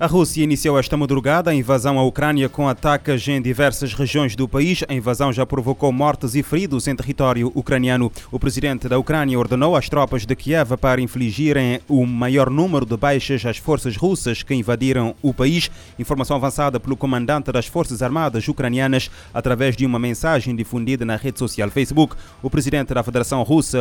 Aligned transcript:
A 0.00 0.06
Rússia 0.06 0.42
iniciou 0.42 0.78
esta 0.78 0.96
madrugada 0.96 1.50
a 1.50 1.54
invasão 1.54 1.98
à 1.98 2.02
Ucrânia 2.02 2.48
com 2.48 2.66
ataques 2.66 3.28
em 3.28 3.42
diversas 3.42 3.92
regiões 3.92 4.34
do 4.34 4.48
país. 4.48 4.82
A 4.88 4.94
invasão 4.94 5.30
já 5.30 5.44
provocou 5.44 5.92
mortes 5.92 6.34
e 6.34 6.42
feridos 6.42 6.88
em 6.88 6.96
território 6.96 7.52
ucraniano. 7.54 8.10
O 8.32 8.40
presidente 8.40 8.88
da 8.88 8.98
Ucrânia 8.98 9.38
ordenou 9.38 9.76
às 9.76 9.90
tropas 9.90 10.24
de 10.24 10.34
Kiev 10.34 10.74
para 10.78 11.02
infligirem 11.02 11.80
o 11.86 12.06
maior 12.06 12.48
número 12.48 12.86
de 12.86 12.96
baixas 12.96 13.44
às 13.44 13.58
forças 13.58 13.94
russas 13.94 14.42
que 14.42 14.54
invadiram 14.54 15.14
o 15.20 15.34
país. 15.34 15.70
Informação 15.98 16.38
avançada 16.38 16.80
pelo 16.80 16.96
comandante 16.96 17.52
das 17.52 17.66
Forças 17.66 18.00
Armadas 18.00 18.48
ucranianas 18.48 19.10
através 19.34 19.76
de 19.76 19.84
uma 19.84 19.98
mensagem 19.98 20.56
difundida 20.56 21.04
na 21.04 21.16
rede 21.16 21.38
social 21.38 21.68
Facebook. 21.68 22.16
O 22.42 22.48
presidente 22.48 22.94
da 22.94 23.02
Federação 23.02 23.42
Russa, 23.42 23.78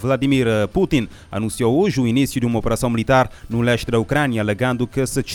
Vladimir 0.00 0.46
Putin, 0.72 1.06
anunciou 1.30 1.78
hoje 1.78 2.00
o 2.00 2.08
início 2.08 2.40
de 2.40 2.46
uma 2.46 2.58
operação 2.58 2.88
militar 2.88 3.30
no 3.46 3.60
leste 3.60 3.90
da 3.90 3.98
Ucrânia, 3.98 4.40
alegando 4.40 4.86
que 4.86 5.06
se 5.06 5.33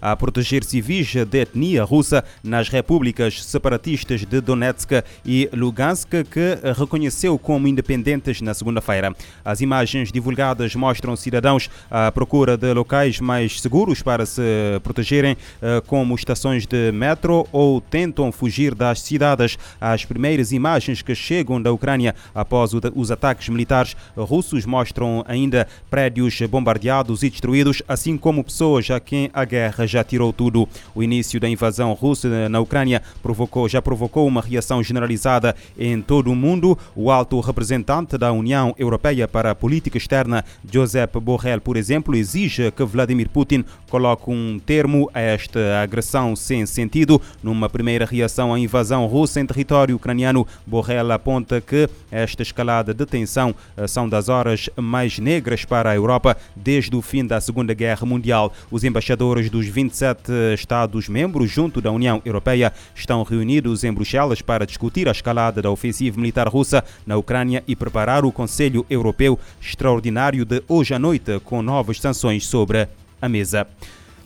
a 0.00 0.14
proteger 0.14 0.62
civis 0.62 1.14
de 1.14 1.40
etnia 1.40 1.84
russa 1.84 2.22
nas 2.42 2.68
repúblicas 2.68 3.44
separatistas 3.44 4.24
de 4.24 4.40
Donetsk 4.40 5.02
e 5.24 5.48
Lugansk, 5.52 6.08
que 6.30 6.58
reconheceu 6.78 7.38
como 7.38 7.66
independentes 7.66 8.40
na 8.40 8.52
segunda-feira. 8.54 9.14
As 9.44 9.60
imagens 9.60 10.12
divulgadas 10.12 10.74
mostram 10.74 11.16
cidadãos 11.16 11.70
à 11.90 12.12
procura 12.12 12.56
de 12.56 12.72
locais 12.72 13.20
mais 13.20 13.60
seguros 13.60 14.02
para 14.02 14.26
se 14.26 14.42
protegerem, 14.82 15.36
eh, 15.62 15.82
como 15.86 16.14
estações 16.14 16.66
de 16.66 16.92
metro, 16.92 17.46
ou 17.50 17.80
tentam 17.80 18.30
fugir 18.30 18.74
das 18.74 19.00
cidades. 19.00 19.58
As 19.80 20.04
primeiras 20.04 20.52
imagens 20.52 21.02
que 21.02 21.14
chegam 21.14 21.60
da 21.60 21.72
Ucrânia 21.72 22.14
após 22.34 22.72
os 22.94 23.10
ataques 23.10 23.48
militares 23.48 23.96
russos 24.16 24.66
mostram 24.66 25.24
ainda 25.26 25.66
prédios 25.90 26.38
bombardeados 26.42 27.22
e 27.22 27.30
destruídos, 27.30 27.82
assim 27.88 28.16
como 28.16 28.44
pessoas 28.44 28.90
a 28.90 29.00
quem 29.00 29.30
a 29.40 29.44
guerra 29.44 29.86
já 29.86 30.02
tirou 30.02 30.32
tudo. 30.32 30.68
O 30.94 31.02
início 31.02 31.38
da 31.38 31.48
invasão 31.48 31.92
russa 31.92 32.48
na 32.48 32.60
Ucrânia 32.60 33.02
provocou, 33.22 33.68
já 33.68 33.80
provocou 33.80 34.26
uma 34.26 34.40
reação 34.40 34.82
generalizada 34.82 35.54
em 35.78 36.00
todo 36.00 36.30
o 36.30 36.36
mundo. 36.36 36.78
O 36.94 37.10
alto 37.10 37.38
representante 37.40 38.18
da 38.18 38.32
União 38.32 38.74
Europeia 38.78 39.28
para 39.28 39.50
a 39.50 39.54
Política 39.54 39.98
Externa, 39.98 40.44
Josep 40.70 41.18
Borrell, 41.20 41.60
por 41.60 41.76
exemplo, 41.76 42.16
exige 42.16 42.70
que 42.70 42.84
Vladimir 42.84 43.28
Putin 43.28 43.64
coloque 43.88 44.30
um 44.30 44.58
termo 44.58 45.10
a 45.12 45.20
esta 45.20 45.80
agressão 45.82 46.36
sem 46.36 46.64
sentido. 46.66 47.20
Numa 47.42 47.68
primeira 47.68 48.04
reação 48.04 48.54
à 48.54 48.58
invasão 48.58 49.06
russa 49.06 49.40
em 49.40 49.46
território 49.46 49.96
ucraniano, 49.96 50.46
Borrell 50.66 51.12
aponta 51.12 51.60
que 51.60 51.88
esta 52.10 52.42
escalada 52.42 52.94
de 52.94 53.04
tensão 53.04 53.54
eh, 53.76 53.86
são 53.86 54.08
das 54.08 54.28
horas 54.28 54.70
mais 54.76 55.18
negras 55.18 55.64
para 55.64 55.90
a 55.90 55.94
Europa 55.96 56.36
desde 56.54 56.94
o 56.94 57.02
fim 57.02 57.26
da 57.26 57.40
Segunda 57.40 57.74
Guerra 57.74 58.06
Mundial. 58.06 58.52
Os 58.70 58.84
embaixadores 58.84 59.08
embaixadores 59.08 59.50
dos 59.50 59.66
27 59.66 60.54
Estados-membros 60.54 61.50
junto 61.50 61.80
da 61.80 61.90
União 61.90 62.20
Europeia 62.24 62.72
estão 62.94 63.22
reunidos 63.22 63.84
em 63.84 63.92
Bruxelas 63.92 64.42
para 64.42 64.66
discutir 64.66 65.08
a 65.08 65.12
escalada 65.12 65.62
da 65.62 65.70
ofensiva 65.70 66.20
militar 66.20 66.48
russa 66.48 66.84
na 67.06 67.16
Ucrânia 67.16 67.64
e 67.66 67.74
preparar 67.74 68.24
o 68.24 68.32
Conselho 68.32 68.84
Europeu 68.90 69.38
Extraordinário 69.60 70.44
de 70.44 70.62
hoje 70.68 70.94
à 70.94 70.98
noite 70.98 71.40
com 71.40 71.62
novas 71.62 72.00
sanções 72.00 72.46
sobre 72.46 72.88
a 73.20 73.28
mesa. 73.28 73.66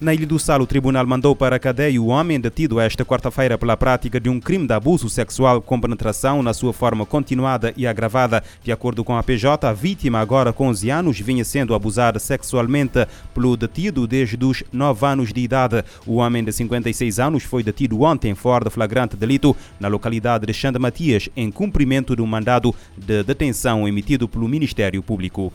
Na 0.02 0.12
Ilha 0.12 0.26
do 0.26 0.36
Sal, 0.36 0.60
o 0.60 0.66
tribunal 0.66 1.06
mandou 1.06 1.36
para 1.36 1.54
a 1.54 1.58
cadeia 1.60 2.02
o 2.02 2.08
homem 2.08 2.40
detido 2.40 2.80
esta 2.80 3.04
quarta-feira 3.04 3.56
pela 3.56 3.76
prática 3.76 4.18
de 4.18 4.28
um 4.28 4.40
crime 4.40 4.66
de 4.66 4.74
abuso 4.74 5.08
sexual 5.08 5.62
com 5.62 5.80
penetração 5.80 6.42
na 6.42 6.52
sua 6.52 6.72
forma 6.72 7.06
continuada 7.06 7.72
e 7.76 7.86
agravada. 7.86 8.42
De 8.64 8.72
acordo 8.72 9.04
com 9.04 9.16
a 9.16 9.22
PJ, 9.22 9.64
a 9.64 9.72
vítima, 9.72 10.18
agora 10.18 10.52
com 10.52 10.66
11 10.66 10.90
anos, 10.90 11.20
vinha 11.20 11.44
sendo 11.44 11.72
abusada 11.72 12.18
sexualmente 12.18 13.06
pelo 13.32 13.56
detido 13.56 14.04
desde 14.04 14.44
os 14.44 14.64
9 14.72 15.06
anos 15.06 15.32
de 15.32 15.40
idade. 15.40 15.84
O 16.04 16.16
homem 16.16 16.42
de 16.42 16.52
56 16.52 17.20
anos 17.20 17.44
foi 17.44 17.62
detido 17.62 18.02
ontem 18.02 18.34
fora 18.34 18.64
de 18.64 18.70
flagrante 18.70 19.16
delito 19.16 19.56
na 19.78 19.86
localidade 19.86 20.44
de 20.44 20.52
Xanda 20.52 20.80
Matias, 20.80 21.28
em 21.36 21.48
cumprimento 21.48 22.16
de 22.16 22.22
um 22.22 22.26
mandado 22.26 22.74
de 22.98 23.22
detenção 23.22 23.86
emitido 23.86 24.26
pelo 24.26 24.48
Ministério 24.48 25.00
Público. 25.00 25.52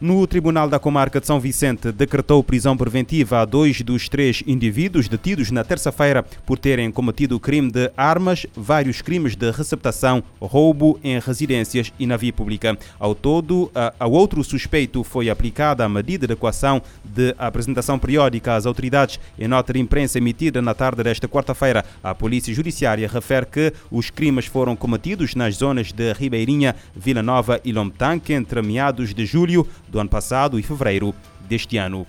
No 0.00 0.24
Tribunal 0.28 0.68
da 0.68 0.78
Comarca 0.78 1.20
de 1.20 1.26
São 1.26 1.40
Vicente 1.40 1.90
decretou 1.90 2.44
prisão 2.44 2.76
preventiva 2.76 3.40
a 3.40 3.44
dois 3.44 3.82
dos 3.82 4.08
três 4.08 4.44
indivíduos 4.46 5.08
detidos 5.08 5.50
na 5.50 5.64
terça-feira 5.64 6.24
por 6.46 6.56
terem 6.56 6.88
cometido 6.92 7.40
crime 7.40 7.68
de 7.68 7.90
armas, 7.96 8.46
vários 8.54 9.02
crimes 9.02 9.34
de 9.34 9.50
receptação, 9.50 10.22
roubo 10.40 11.00
em 11.02 11.18
residências 11.18 11.92
e 11.98 12.06
na 12.06 12.16
via 12.16 12.32
pública. 12.32 12.78
Ao 12.96 13.12
todo, 13.12 13.72
ao 13.98 14.12
outro 14.12 14.44
suspeito 14.44 15.02
foi 15.02 15.28
aplicada 15.28 15.84
a 15.84 15.88
medida 15.88 16.28
de 16.28 16.32
equação 16.32 16.80
de 17.04 17.34
apresentação 17.36 17.98
periódica 17.98 18.54
às 18.54 18.66
autoridades. 18.66 19.18
Em 19.36 19.48
nota 19.48 19.72
de 19.72 19.80
imprensa 19.80 20.18
emitida 20.18 20.62
na 20.62 20.74
tarde 20.74 21.02
desta 21.02 21.26
quarta-feira, 21.26 21.84
a 22.04 22.14
Polícia 22.14 22.54
Judiciária 22.54 23.08
refere 23.08 23.46
que 23.46 23.72
os 23.90 24.10
crimes 24.10 24.46
foram 24.46 24.76
cometidos 24.76 25.34
nas 25.34 25.56
zonas 25.56 25.90
de 25.90 26.12
Ribeirinha, 26.12 26.76
Vila 26.94 27.20
Nova 27.20 27.60
e 27.64 27.72
Lomtanque 27.72 28.32
entre 28.32 28.62
meados 28.62 29.12
de 29.12 29.26
julho 29.26 29.66
do 29.90 29.98
ano 29.98 30.10
passado 30.10 30.58
e 30.58 30.62
fevereiro 30.62 31.14
deste 31.40 31.76
ano. 31.76 32.06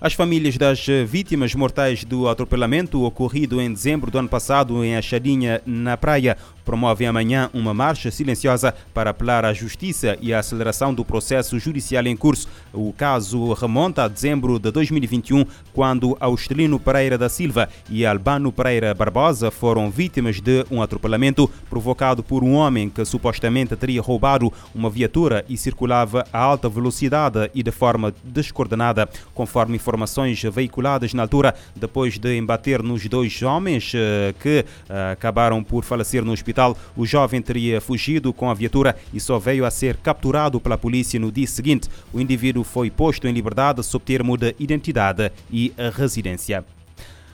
As 0.00 0.14
famílias 0.14 0.56
das 0.56 0.86
vítimas 1.06 1.54
mortais 1.54 2.04
do 2.04 2.26
atropelamento 2.26 3.02
ocorrido 3.02 3.60
em 3.60 3.70
dezembro 3.70 4.10
do 4.10 4.18
ano 4.18 4.30
passado 4.30 4.82
em 4.82 4.96
Achadinha, 4.96 5.60
na 5.66 5.94
praia, 5.94 6.38
promovem 6.70 7.08
amanhã 7.08 7.50
uma 7.52 7.74
marcha 7.74 8.12
silenciosa 8.12 8.72
para 8.94 9.10
apelar 9.10 9.44
à 9.44 9.52
justiça 9.52 10.16
e 10.20 10.32
à 10.32 10.38
aceleração 10.38 10.94
do 10.94 11.04
processo 11.04 11.58
judicial 11.58 12.06
em 12.06 12.16
curso. 12.16 12.46
O 12.72 12.92
caso 12.92 13.52
remonta 13.54 14.04
a 14.04 14.08
dezembro 14.08 14.56
de 14.56 14.70
2021, 14.70 15.44
quando 15.72 16.16
Austelino 16.20 16.78
Pereira 16.78 17.18
da 17.18 17.28
Silva 17.28 17.68
e 17.88 18.06
Albano 18.06 18.52
Pereira 18.52 18.94
Barbosa 18.94 19.50
foram 19.50 19.90
vítimas 19.90 20.40
de 20.40 20.64
um 20.70 20.80
atropelamento 20.80 21.50
provocado 21.68 22.22
por 22.22 22.44
um 22.44 22.52
homem 22.52 22.88
que 22.88 23.04
supostamente 23.04 23.74
teria 23.74 24.00
roubado 24.00 24.52
uma 24.72 24.88
viatura 24.88 25.44
e 25.48 25.56
circulava 25.56 26.24
a 26.32 26.38
alta 26.38 26.68
velocidade 26.68 27.50
e 27.52 27.64
de 27.64 27.72
forma 27.72 28.14
descoordenada, 28.22 29.08
conforme 29.34 29.74
informações 29.74 30.40
veiculadas 30.40 31.14
na 31.14 31.22
altura, 31.22 31.52
depois 31.74 32.16
de 32.16 32.36
embater 32.36 32.80
nos 32.80 33.04
dois 33.08 33.42
homens 33.42 33.90
eh, 33.92 34.32
que 34.40 34.64
eh, 34.88 35.12
acabaram 35.12 35.64
por 35.64 35.82
falecer 35.82 36.24
no 36.24 36.30
hospital 36.30 36.59
o 36.96 37.06
jovem 37.06 37.40
teria 37.40 37.80
fugido 37.80 38.32
com 38.32 38.50
a 38.50 38.54
viatura 38.54 38.96
e 39.12 39.20
só 39.20 39.38
veio 39.38 39.64
a 39.64 39.70
ser 39.70 39.96
capturado 39.96 40.60
pela 40.60 40.78
polícia 40.78 41.18
no 41.18 41.32
dia 41.32 41.46
seguinte. 41.46 41.88
O 42.12 42.20
indivíduo 42.20 42.64
foi 42.64 42.90
posto 42.90 43.26
em 43.26 43.32
liberdade 43.32 43.82
sob 43.82 44.04
termo 44.04 44.36
de 44.36 44.54
identidade 44.58 45.30
e 45.50 45.72
residência. 45.96 46.64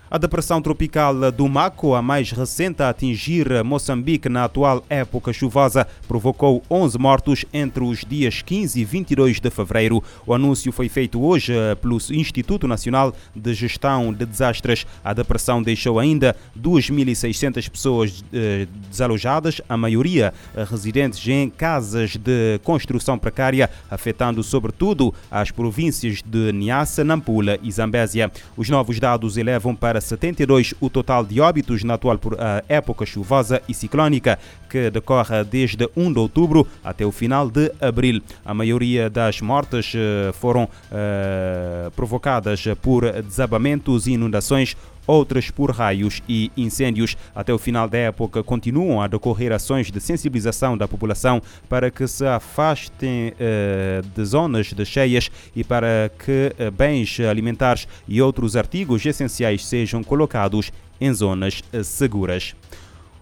A 0.08 0.18
depressão 0.18 0.62
tropical 0.62 1.32
do 1.32 1.48
Maco, 1.48 1.92
a 1.92 2.00
mais 2.00 2.30
recente 2.30 2.80
a 2.80 2.90
atingir 2.90 3.64
Moçambique 3.64 4.28
na 4.28 4.44
atual 4.44 4.84
época 4.88 5.32
chuvosa, 5.32 5.84
provocou 6.06 6.62
11 6.70 6.96
mortos 6.96 7.44
entre 7.52 7.82
os 7.82 8.04
dias 8.04 8.40
15 8.40 8.80
e 8.80 8.84
22 8.84 9.40
de 9.40 9.50
fevereiro. 9.50 10.00
O 10.24 10.32
anúncio 10.32 10.70
foi 10.70 10.88
feito 10.88 11.20
hoje 11.20 11.52
pelo 11.82 11.96
Instituto 12.12 12.68
Nacional 12.68 13.12
de 13.34 13.52
Gestão 13.52 14.12
de 14.12 14.24
Desastres. 14.24 14.86
A 15.04 15.12
depressão 15.12 15.60
deixou 15.60 15.98
ainda 15.98 16.36
2.600 16.56 17.68
pessoas 17.68 18.24
eh, 18.32 18.68
desalojadas, 18.88 19.60
a 19.68 19.76
maioria 19.76 20.32
residentes 20.70 21.26
em 21.26 21.50
casas 21.50 22.16
de 22.16 22.60
construção 22.62 23.18
precária, 23.18 23.68
afetando 23.90 24.40
sobretudo 24.44 25.12
as 25.28 25.50
províncias 25.50 26.22
de 26.24 26.52
Niassa, 26.52 27.02
Nampula 27.02 27.58
e 27.60 27.72
Zambésia. 27.72 28.30
Os 28.56 28.68
novos 28.68 29.00
dados 29.00 29.36
elevam 29.36 29.74
para 29.74 29.95
para 29.96 30.00
72 30.00 30.74
o 30.78 30.90
total 30.90 31.24
de 31.24 31.40
óbitos 31.40 31.82
na 31.82 31.94
atual 31.94 32.20
época 32.68 33.06
chuvosa 33.06 33.62
e 33.66 33.72
ciclónica, 33.72 34.38
que 34.68 34.90
decorre 34.90 35.42
desde 35.44 35.88
1 35.96 36.12
de 36.12 36.18
outubro 36.18 36.66
até 36.84 37.06
o 37.06 37.12
final 37.12 37.48
de 37.48 37.72
abril. 37.80 38.20
A 38.44 38.52
maioria 38.52 39.08
das 39.08 39.40
mortes 39.40 39.92
eh, 39.94 40.32
foram 40.34 40.64
uh, 40.64 41.90
provocadas 41.92 42.62
por 42.82 43.10
desabamentos 43.22 44.06
e 44.06 44.12
inundações 44.12 44.76
outras 45.06 45.50
por 45.50 45.70
raios 45.70 46.22
e 46.28 46.50
incêndios. 46.56 47.16
Até 47.34 47.52
o 47.52 47.58
final 47.58 47.88
da 47.88 47.98
época, 47.98 48.42
continuam 48.42 49.00
a 49.00 49.06
decorrer 49.06 49.52
ações 49.52 49.90
de 49.90 50.00
sensibilização 50.00 50.76
da 50.76 50.88
população 50.88 51.40
para 51.68 51.90
que 51.90 52.06
se 52.06 52.26
afastem 52.26 53.32
uh, 53.32 54.02
de 54.14 54.24
zonas 54.24 54.72
de 54.72 54.84
cheias 54.84 55.30
e 55.54 55.62
para 55.62 56.10
que 56.18 56.52
uh, 56.58 56.70
bens 56.70 57.20
alimentares 57.20 57.86
e 58.08 58.20
outros 58.20 58.56
artigos 58.56 59.04
essenciais 59.04 59.64
sejam 59.64 60.02
colocados 60.02 60.72
em 61.00 61.12
zonas 61.12 61.62
uh, 61.72 61.84
seguras. 61.84 62.54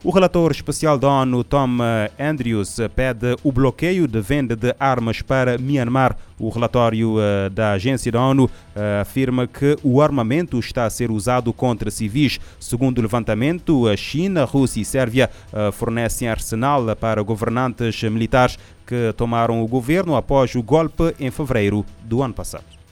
O 0.04 0.10
relator 0.10 0.50
especial 0.52 0.98
da 0.98 1.08
ONU, 1.08 1.42
Tom 1.42 1.78
Andrews, 2.20 2.76
pede 2.94 3.36
o 3.42 3.50
bloqueio 3.50 4.06
de 4.06 4.20
venda 4.20 4.54
de 4.54 4.76
armas 4.78 5.22
para 5.22 5.56
Myanmar. 5.56 6.14
O 6.38 6.50
relatório 6.50 7.14
uh, 7.14 7.48
da 7.50 7.72
agência 7.72 8.12
da 8.12 8.20
ONU 8.20 8.50
afirma 9.00 9.46
que 9.46 9.78
o 9.82 10.02
armamento 10.02 10.58
está 10.58 10.84
a 10.84 10.90
ser 10.90 11.10
usado 11.10 11.54
contra 11.54 11.90
civis. 11.90 12.38
Segundo 12.60 12.98
o 12.98 13.00
levantamento, 13.00 13.88
a 13.88 13.96
China, 13.96 14.44
Rússia 14.44 14.82
e 14.82 14.84
Sérvia 14.84 15.30
fornecem 15.72 16.28
arsenal 16.28 16.94
para 16.94 17.22
governantes 17.22 18.02
militares 18.02 18.58
que 18.86 19.14
tomaram 19.16 19.62
o 19.62 19.66
governo 19.66 20.16
após 20.16 20.54
o 20.54 20.62
golpe 20.62 21.14
em 21.18 21.30
fevereiro 21.30 21.82
do 22.02 22.22
ano 22.22 22.34
passado. 22.34 22.83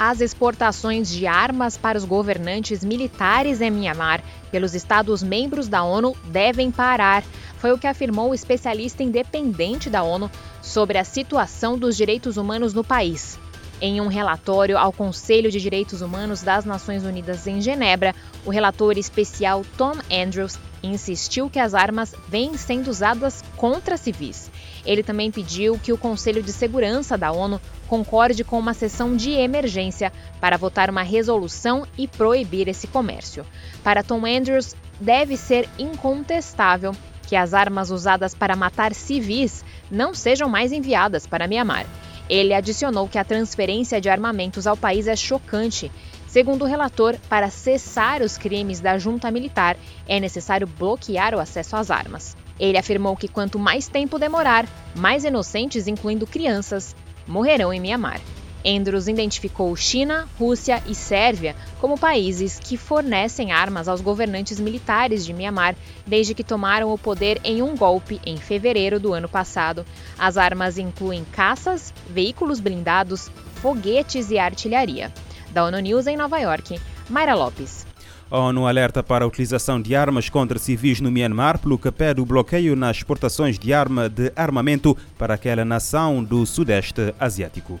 As 0.00 0.22
exportações 0.22 1.10
de 1.10 1.26
armas 1.26 1.76
para 1.76 1.98
os 1.98 2.06
governantes 2.06 2.82
militares 2.82 3.60
em 3.60 3.70
Myanmar 3.70 4.24
pelos 4.50 4.74
Estados-membros 4.74 5.68
da 5.68 5.84
ONU 5.84 6.16
devem 6.24 6.70
parar. 6.70 7.22
Foi 7.58 7.70
o 7.70 7.78
que 7.78 7.86
afirmou 7.86 8.30
o 8.30 8.34
especialista 8.34 9.02
independente 9.02 9.90
da 9.90 10.02
ONU 10.02 10.30
sobre 10.62 10.96
a 10.96 11.04
situação 11.04 11.78
dos 11.78 11.98
direitos 11.98 12.38
humanos 12.38 12.72
no 12.72 12.82
país. 12.82 13.38
Em 13.82 13.98
um 13.98 14.08
relatório 14.08 14.76
ao 14.76 14.92
Conselho 14.92 15.50
de 15.50 15.58
Direitos 15.58 16.02
Humanos 16.02 16.42
das 16.42 16.66
Nações 16.66 17.02
Unidas 17.02 17.46
em 17.46 17.62
Genebra, 17.62 18.14
o 18.44 18.50
relator 18.50 18.98
especial 18.98 19.64
Tom 19.78 19.94
Andrews 20.12 20.58
insistiu 20.82 21.48
que 21.48 21.58
as 21.58 21.72
armas 21.72 22.14
vêm 22.28 22.58
sendo 22.58 22.90
usadas 22.90 23.42
contra 23.56 23.96
civis. 23.96 24.50
Ele 24.84 25.02
também 25.02 25.30
pediu 25.30 25.78
que 25.78 25.94
o 25.94 25.98
Conselho 25.98 26.42
de 26.42 26.52
Segurança 26.52 27.16
da 27.16 27.32
ONU 27.32 27.58
concorde 27.88 28.44
com 28.44 28.58
uma 28.58 28.74
sessão 28.74 29.16
de 29.16 29.30
emergência 29.30 30.12
para 30.38 30.58
votar 30.58 30.90
uma 30.90 31.02
resolução 31.02 31.86
e 31.96 32.06
proibir 32.06 32.68
esse 32.68 32.86
comércio. 32.86 33.46
Para 33.82 34.02
Tom 34.02 34.26
Andrews, 34.26 34.76
deve 35.00 35.38
ser 35.38 35.66
incontestável 35.78 36.94
que 37.26 37.34
as 37.34 37.54
armas 37.54 37.90
usadas 37.90 38.34
para 38.34 38.56
matar 38.56 38.92
civis 38.92 39.64
não 39.90 40.12
sejam 40.12 40.50
mais 40.50 40.70
enviadas 40.70 41.26
para 41.26 41.48
Mianmar. 41.48 41.86
Ele 42.30 42.54
adicionou 42.54 43.08
que 43.08 43.18
a 43.18 43.24
transferência 43.24 44.00
de 44.00 44.08
armamentos 44.08 44.64
ao 44.64 44.76
país 44.76 45.08
é 45.08 45.16
chocante. 45.16 45.90
Segundo 46.28 46.62
o 46.62 46.68
relator, 46.68 47.16
para 47.28 47.50
cessar 47.50 48.22
os 48.22 48.38
crimes 48.38 48.78
da 48.78 48.96
junta 48.98 49.32
militar, 49.32 49.76
é 50.06 50.20
necessário 50.20 50.64
bloquear 50.64 51.34
o 51.34 51.40
acesso 51.40 51.74
às 51.74 51.90
armas. 51.90 52.36
Ele 52.56 52.78
afirmou 52.78 53.16
que 53.16 53.26
quanto 53.26 53.58
mais 53.58 53.88
tempo 53.88 54.16
demorar, 54.16 54.64
mais 54.94 55.24
inocentes, 55.24 55.88
incluindo 55.88 56.24
crianças, 56.24 56.94
morrerão 57.26 57.72
em 57.72 57.80
Mianmar. 57.80 58.20
Andrews 58.64 59.08
identificou 59.08 59.74
China, 59.76 60.28
Rússia 60.38 60.82
e 60.86 60.94
Sérvia 60.94 61.56
como 61.80 61.98
países 61.98 62.58
que 62.58 62.76
fornecem 62.76 63.52
armas 63.52 63.88
aos 63.88 64.00
governantes 64.00 64.60
militares 64.60 65.24
de 65.24 65.32
Myanmar 65.32 65.74
desde 66.06 66.34
que 66.34 66.44
tomaram 66.44 66.92
o 66.92 66.98
poder 66.98 67.40
em 67.42 67.62
um 67.62 67.76
golpe 67.76 68.20
em 68.24 68.36
fevereiro 68.36 69.00
do 69.00 69.12
ano 69.12 69.28
passado. 69.28 69.84
As 70.18 70.36
armas 70.36 70.78
incluem 70.78 71.24
caças, 71.32 71.94
veículos 72.08 72.60
blindados, 72.60 73.30
foguetes 73.56 74.30
e 74.30 74.38
artilharia. 74.38 75.12
Da 75.52 75.64
ONU 75.64 75.80
News 75.80 76.06
em 76.06 76.16
Nova 76.16 76.38
York, 76.38 76.80
Mayra 77.08 77.34
Lopes. 77.34 77.86
A 78.30 78.38
ONU 78.38 78.64
alerta 78.64 79.02
para 79.02 79.24
a 79.24 79.28
utilização 79.28 79.82
de 79.82 79.96
armas 79.96 80.28
contra 80.28 80.56
civis 80.56 81.00
no 81.00 81.10
Myanmar 81.10 81.58
pelo 81.58 81.76
que 81.76 81.90
pede 81.90 82.20
o 82.20 82.24
bloqueio 82.24 82.76
nas 82.76 82.98
exportações 82.98 83.58
de 83.58 83.72
arma 83.72 84.08
de 84.08 84.32
armamento 84.36 84.96
para 85.18 85.34
aquela 85.34 85.64
nação 85.64 86.22
do 86.22 86.46
Sudeste 86.46 87.12
Asiático. 87.18 87.80